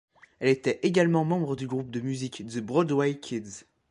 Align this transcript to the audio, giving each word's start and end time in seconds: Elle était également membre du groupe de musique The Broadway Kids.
Elle 0.39 0.49
était 0.49 0.79
également 0.81 1.25
membre 1.25 1.55
du 1.55 1.67
groupe 1.67 1.91
de 1.91 1.99
musique 1.99 2.43
The 2.47 2.57
Broadway 2.57 3.19
Kids. 3.19 3.65